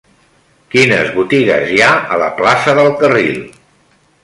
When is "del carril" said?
2.83-3.39